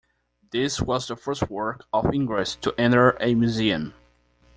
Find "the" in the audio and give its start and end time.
1.07-1.15